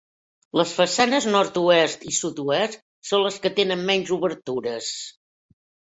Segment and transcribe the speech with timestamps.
[0.59, 2.79] Les façanes nord-oest i sud-oest
[3.11, 4.93] són les que tenen menys obertures.